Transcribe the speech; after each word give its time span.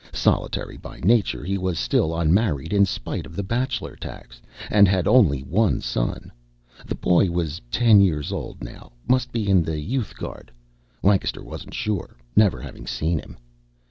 Solitary 0.13 0.77
by 0.77 0.99
nature, 1.01 1.43
he 1.43 1.59
was 1.59 1.77
still 1.77 2.17
unmarried 2.17 2.73
in 2.73 2.87
spite 2.87 3.27
of 3.27 3.35
the 3.35 3.43
bachelor 3.43 3.95
tax 3.95 4.41
and 4.71 4.87
had 4.87 5.07
only 5.07 5.41
one 5.41 5.79
son. 5.79 6.31
The 6.87 6.95
boy 6.95 7.29
was 7.29 7.61
ten 7.69 7.99
years 8.01 8.31
old 8.31 8.63
now, 8.63 8.93
must 9.07 9.31
be 9.31 9.47
in 9.47 9.61
the 9.61 9.79
Youth 9.79 10.15
Guard; 10.17 10.51
Lancaster 11.03 11.43
wasn't 11.43 11.75
sure, 11.75 12.17
never 12.35 12.59
having 12.59 12.87
seen 12.87 13.19
him. 13.19 13.37